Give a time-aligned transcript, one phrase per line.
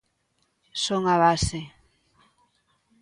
[0.83, 1.61] Son a base.